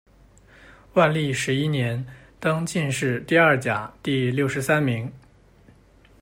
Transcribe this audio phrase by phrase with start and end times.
[0.93, 2.03] 万历十一年，
[2.39, 5.07] 登进士第二甲第六十三名。